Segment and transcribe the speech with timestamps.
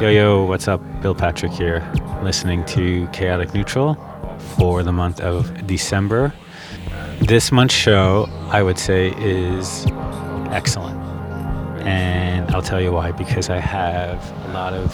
[0.00, 0.80] Yo, yo, what's up?
[1.02, 1.82] Bill Patrick here,
[2.22, 3.96] listening to Chaotic Neutral
[4.56, 6.32] for the month of December.
[7.20, 9.86] This month's show, I would say, is
[10.50, 10.96] excellent.
[11.84, 14.92] And I'll tell you why because I have a lot of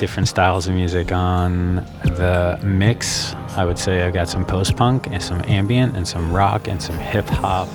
[0.00, 3.32] different styles of music on the mix.
[3.56, 6.82] I would say I've got some post punk and some ambient and some rock and
[6.82, 7.68] some hip hop,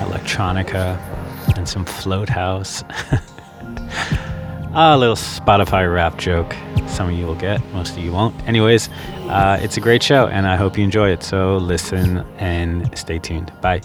[0.00, 0.98] electronica,
[1.56, 2.82] and some float house.
[4.74, 6.54] a little Spotify rap joke.
[6.86, 8.34] Some of you will get, most of you won't.
[8.48, 8.88] Anyways,
[9.28, 11.22] uh, it's a great show, and I hope you enjoy it.
[11.22, 13.52] So listen and stay tuned.
[13.60, 13.82] Bye.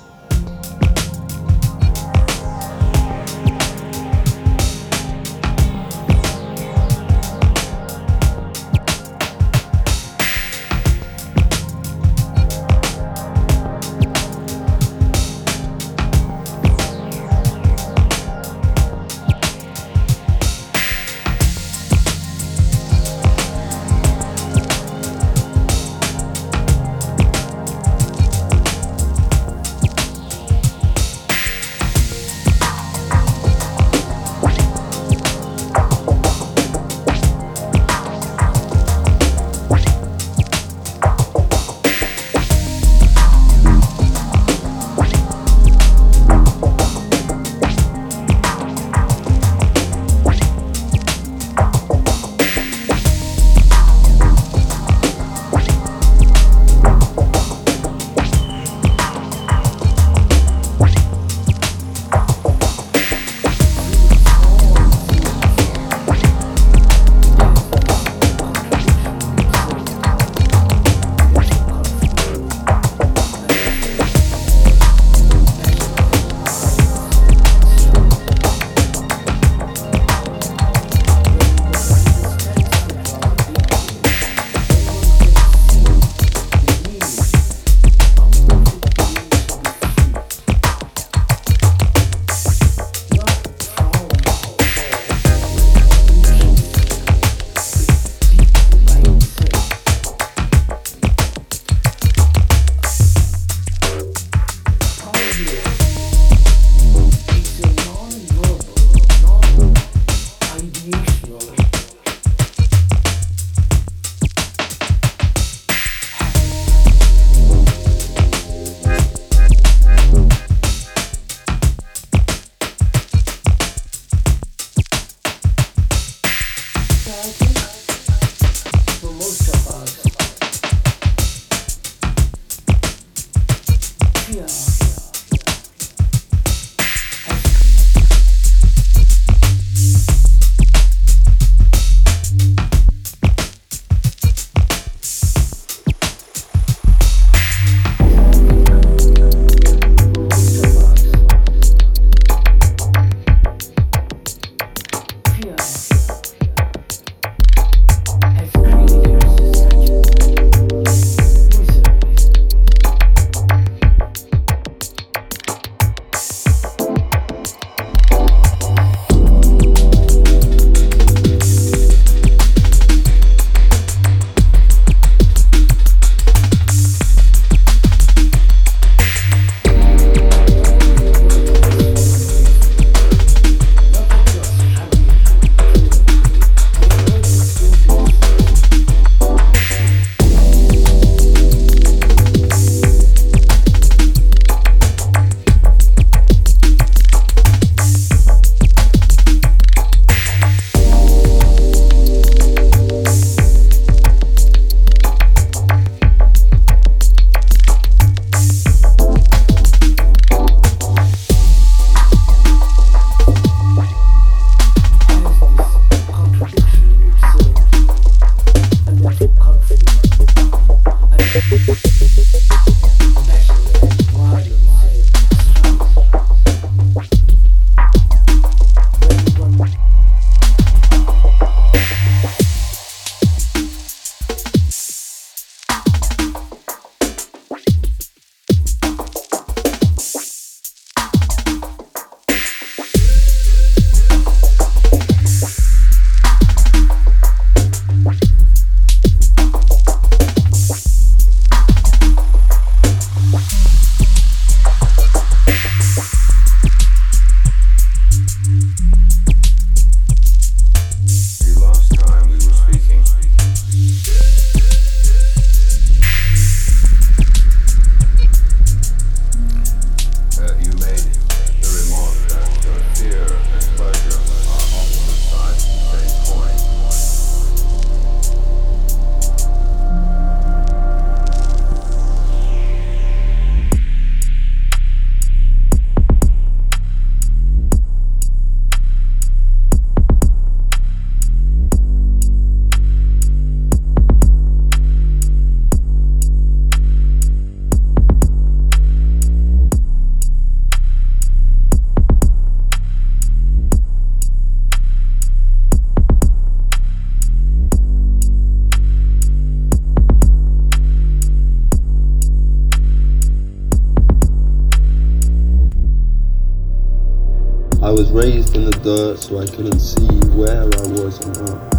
[318.94, 320.06] So I couldn't see
[320.38, 321.74] where I was earth.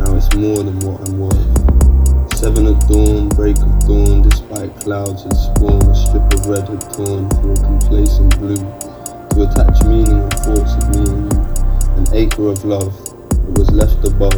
[0.00, 2.36] Now it's more than what I'm worth.
[2.36, 6.82] Seven at dawn, break of dawn, despite clouds had spawn, a strip of red had
[6.92, 11.40] torn for a complacent blue, to attach meaning and thoughts of me and you.
[11.96, 12.92] An acre of love
[13.30, 14.36] that was left above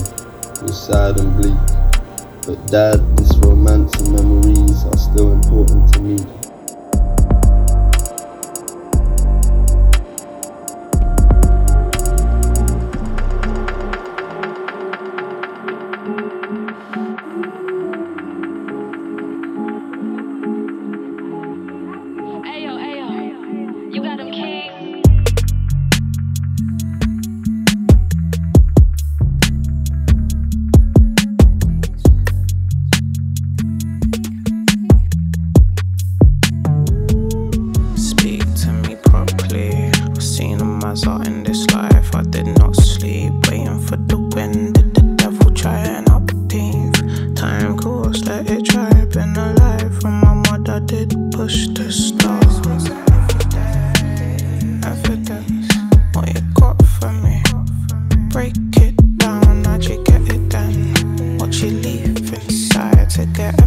[0.63, 1.59] was sad and bleak.
[2.47, 6.44] But dad, this romance and memories are still important to me.
[63.15, 63.64] took her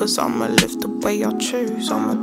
[0.00, 1.90] Cause I'ma live the way I choose.
[1.90, 2.14] I'ma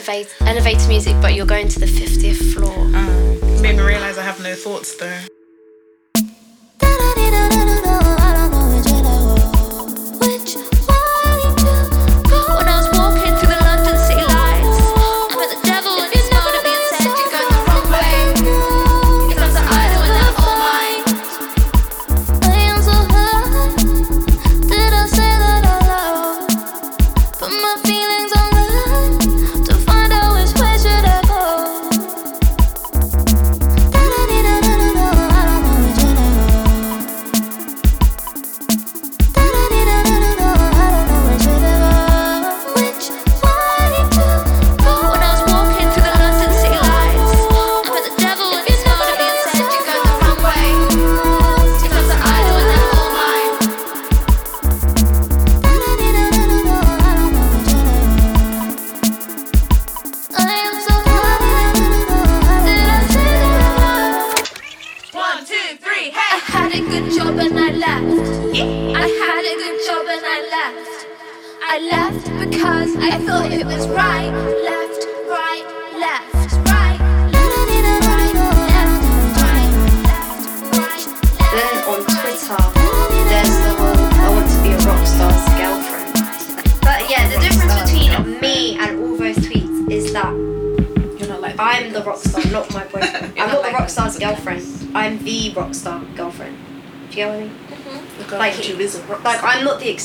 [0.00, 2.72] elevate, elevator music, but you're going to the 50th floor.
[2.94, 5.18] Uh, made me realize I have no thoughts though.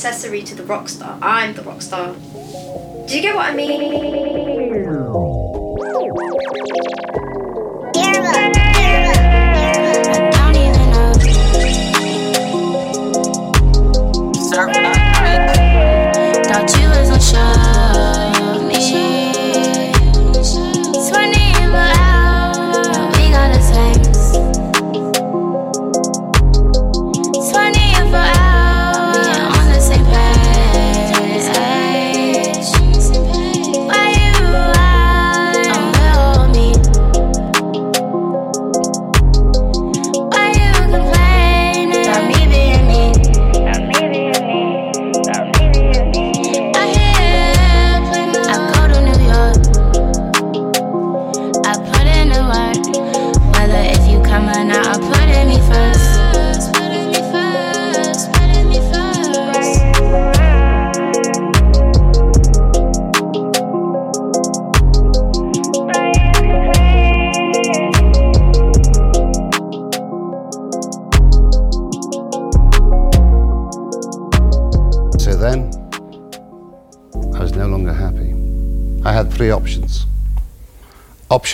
[0.05, 1.17] Accessory to the rock star.
[1.19, 2.13] I'm the rock star.
[2.13, 3.74] Do you get what I mean?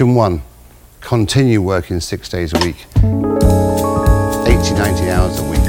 [0.02, 0.42] Option one,
[1.00, 5.62] continue working six days a week, 80, 90 hours a week.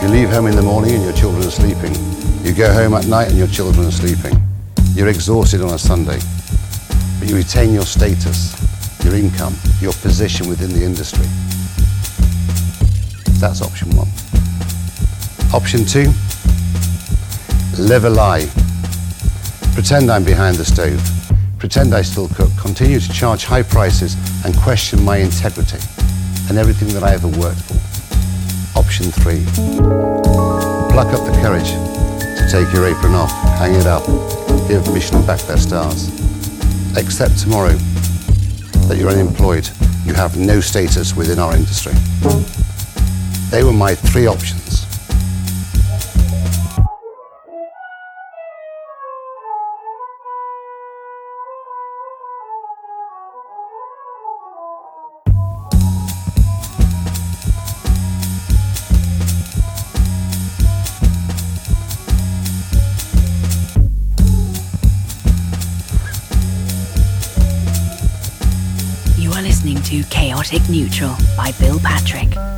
[0.00, 1.94] You leave home in the morning and your children are sleeping.
[2.42, 4.40] You go home at night and your children are sleeping.
[4.94, 6.18] You're exhausted on a Sunday,
[7.18, 8.56] but you retain your status,
[9.04, 11.26] your income, your position within the industry.
[13.38, 14.08] That's option one.
[15.52, 16.10] Option two,
[17.78, 18.48] live a lie.
[19.74, 21.02] Pretend I'm behind the stove
[21.58, 25.78] pretend I still cook, continue to charge high prices and question my integrity
[26.50, 28.78] and everything that I ever worked for.
[28.78, 29.42] Option three,
[30.92, 31.70] pluck up the courage
[32.36, 34.04] to take your apron off, hang it up,
[34.68, 36.10] give Michelin back their stars.
[36.98, 37.72] Accept tomorrow
[38.86, 39.66] that you're unemployed,
[40.04, 41.94] you have no status within our industry.
[43.50, 44.67] They were my three options.
[70.78, 72.57] Neutral by Bill Patrick.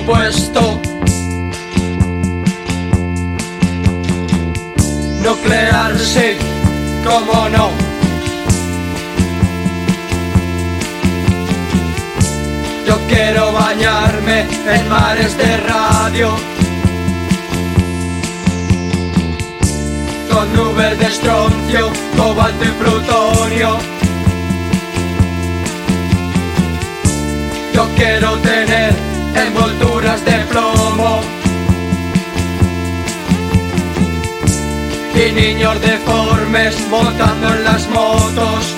[0.00, 0.80] Supuesto.
[5.22, 6.36] Nuclear sí,
[7.04, 7.70] cómo no.
[12.86, 16.28] Yo quiero bañarme en mares de radio.
[20.32, 23.78] Con nubes de estroncio, cobalto y plutonio.
[27.74, 28.59] Yo quiero tener
[29.34, 31.20] envolturas de plomo.
[35.14, 38.76] Y niños deformes montando en las motos.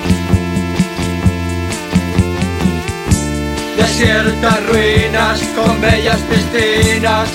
[3.77, 7.29] Desiertas ruinas con bellas piscinas.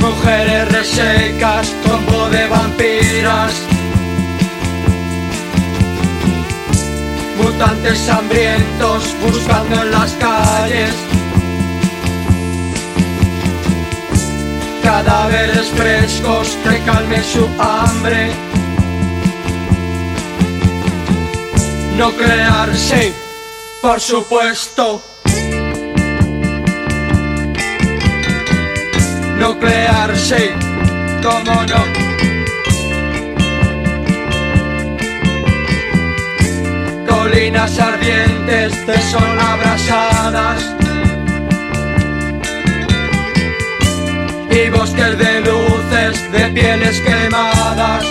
[0.00, 3.69] Mujeres resecas con voz de vampiras.
[7.42, 10.94] Mutantes hambrientos buscando en las calles.
[14.82, 18.30] Cadáveres frescos que calmen su hambre.
[21.96, 23.12] Nuclear, sí,
[23.80, 25.02] por supuesto.
[29.38, 30.50] Nuclear, sí,
[31.22, 32.09] cómo no.
[37.30, 40.74] Colinas ardientes de sol abrasadas.
[44.50, 48.04] Y bosques de luces de pieles quemadas.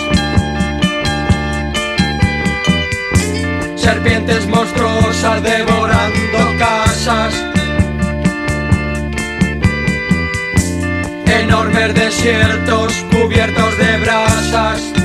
[3.76, 7.34] serpientes monstruosas devorando casas.
[11.26, 14.99] Enormes desiertos cubiertos de brasas.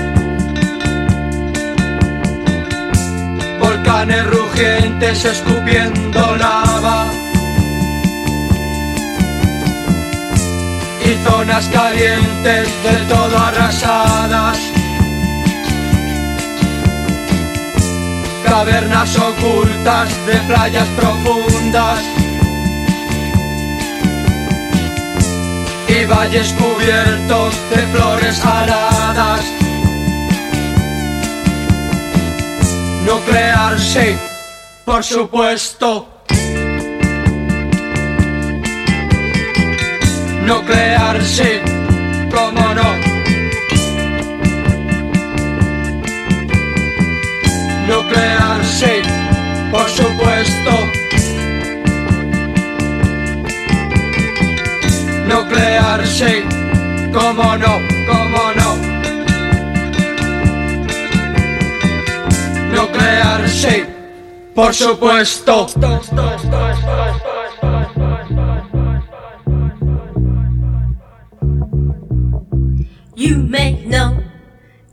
[3.95, 7.10] Volcanes rugientes escupiendo lava.
[11.01, 14.58] Y zonas calientes del todo arrasadas.
[18.43, 21.99] cavernas ocultas de playas profundas
[25.88, 29.64] y valles cubiertos de flores aladas.
[33.06, 34.18] Nuclear, sí,
[34.84, 36.08] por supuesto.
[40.46, 41.62] Nuclear, sí,
[42.34, 42.89] cómo no.
[47.88, 49.02] Nuclear, sí,
[49.72, 50.72] por supuesto.
[55.28, 56.44] Nuclear, sí,
[57.13, 58.74] cómo no, cómo no.
[62.75, 63.83] Nuclear, sí,
[64.53, 65.67] por supuesto.
[73.15, 74.21] You make no,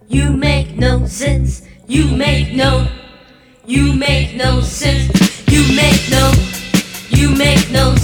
[0.09, 1.63] you make no sense.
[1.89, 2.87] You make no,
[3.67, 5.11] you make no sense.
[5.49, 6.33] You make no,
[7.11, 7.97] you make no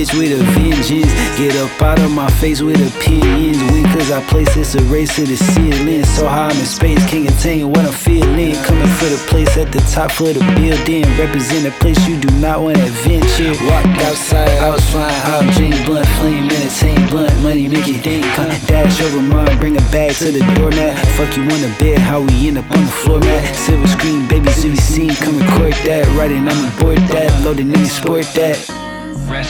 [0.00, 1.12] bitch with a vengeance.
[1.36, 3.58] Get up out of my face with opinions.
[3.72, 6.04] Win cause I place this a race to the ceiling.
[6.04, 8.54] So high I'm in space, can't contain what I'm feeling.
[8.64, 11.04] Coming for the place at the top for the building.
[11.18, 13.52] Represent a place you do not want to venture.
[13.66, 18.24] Walk outside, I was flying high, drink blunt, flame, entertain blunt, money make it dang.
[18.34, 20.96] Come dash over mine, bring a bag to the doormat.
[21.16, 23.54] Fuck you on the bed, how we end up on the floor mat.
[23.54, 26.06] Silver screen, baby, to be seen, come record that.
[26.16, 28.79] Writing, I'm aboard that, loading in sport that.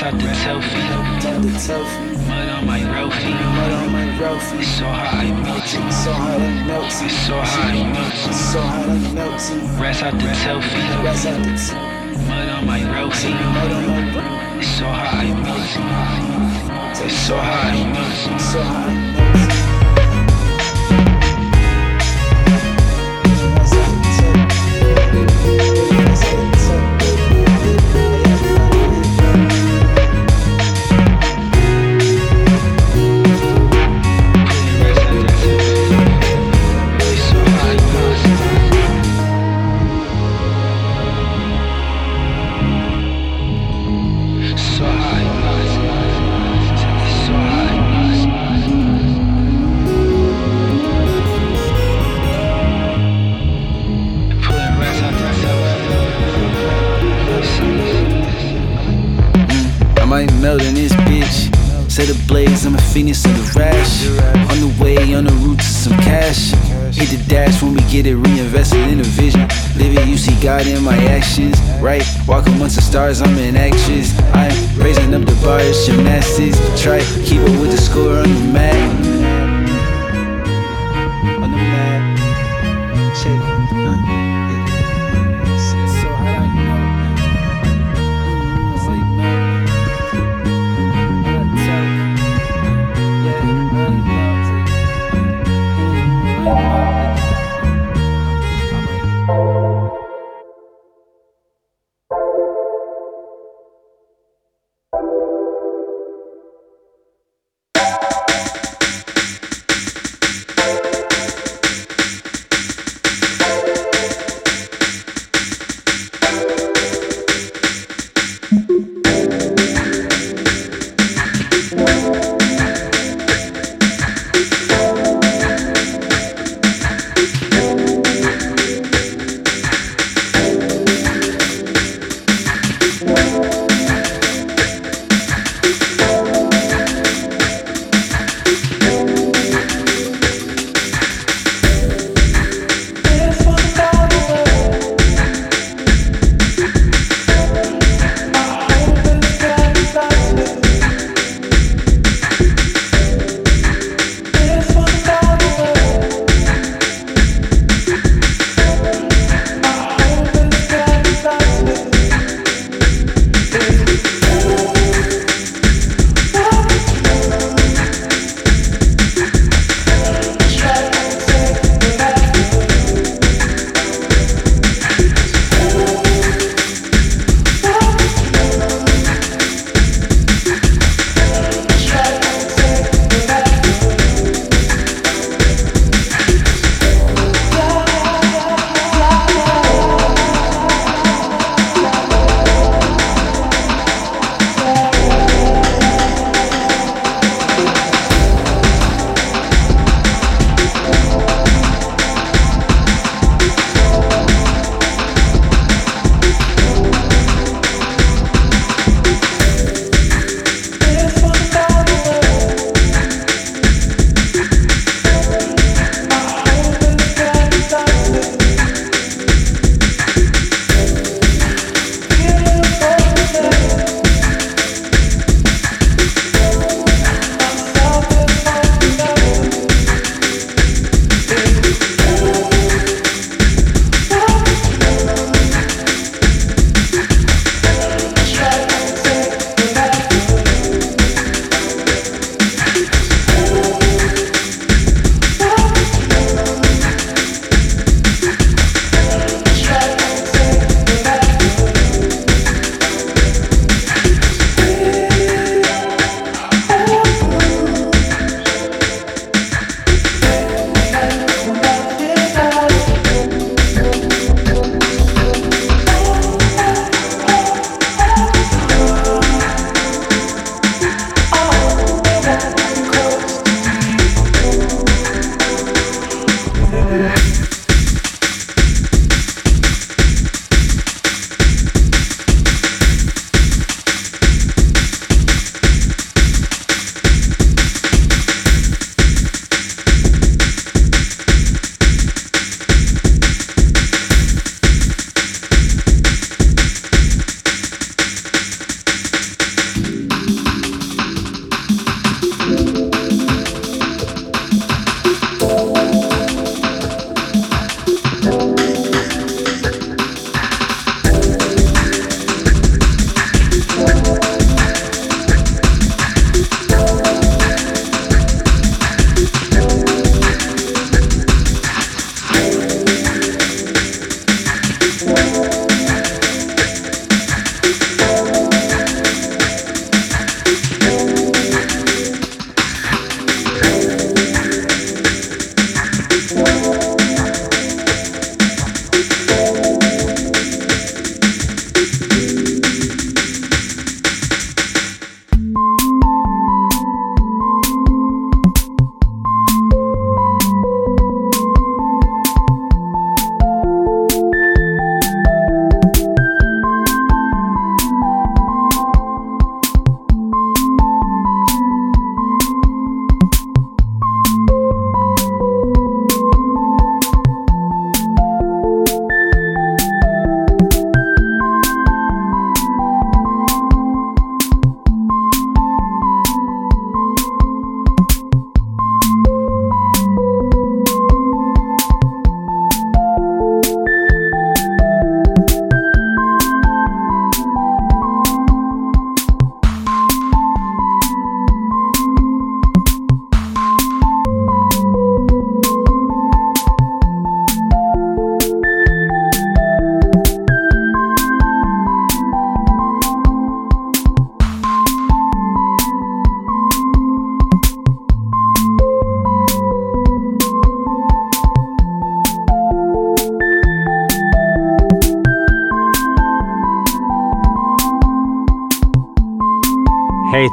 [0.00, 2.00] Rest out the selfie.
[2.26, 3.34] Mud on my Rofi.
[4.58, 5.74] It's so hot it melts.
[5.74, 7.02] It's so hot it melts.
[7.02, 8.22] It's so hot it melts.
[8.50, 9.50] So hot it melts.
[9.78, 10.80] Rest out the selfie.
[12.28, 13.32] Mud on my Rofi.
[14.58, 15.76] It's so hot it melts.
[17.04, 18.26] It's so hot it melts.
[18.26, 19.39] It's so hot it melts.
[67.90, 69.48] Get it reinvested in a vision.
[69.76, 72.04] Living, you see God in my actions, right?
[72.26, 74.14] Walk amongst the stars, I'm in actions.
[74.32, 76.56] I'm raising up the bar, it's gymnastics.
[76.80, 79.09] Try keep up with the score on the mat.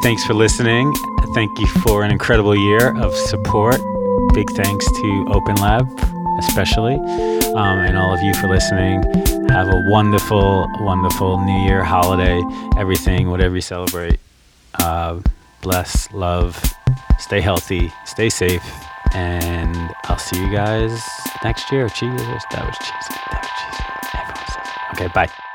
[0.07, 0.93] Thanks for listening.
[1.33, 3.75] Thank you for an incredible year of support.
[4.33, 5.85] Big thanks to Open Lab,
[6.39, 9.03] especially, um, and all of you for listening.
[9.49, 12.41] Have a wonderful, wonderful New Year holiday,
[12.77, 14.17] everything, whatever you celebrate.
[14.75, 15.19] Uh,
[15.61, 16.57] bless, love,
[17.19, 18.63] stay healthy, stay safe,
[19.13, 21.03] and I'll see you guys
[21.43, 21.89] next year.
[21.89, 22.21] Cheers.
[22.51, 23.19] That was cheesy.
[23.29, 23.99] That was cheesy.
[24.15, 24.67] Everyone says.
[24.93, 25.46] Okay, bye.